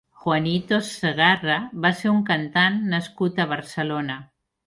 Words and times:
Juanito 0.21 0.77
Segarra 0.87 1.57
va 1.83 1.91
ser 2.01 2.09
un 2.13 2.23
cantant 2.31 2.81
nascut 2.97 3.43
a 3.45 3.49
Barcelona. 3.55 4.19